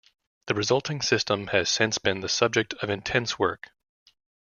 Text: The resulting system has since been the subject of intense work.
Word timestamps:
The 0.47 0.55
resulting 0.55 1.03
system 1.03 1.45
has 1.49 1.69
since 1.69 1.99
been 1.99 2.21
the 2.21 2.27
subject 2.27 2.73
of 2.81 2.89
intense 2.89 3.37
work. 3.37 3.69